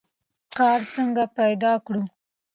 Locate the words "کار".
0.57-0.79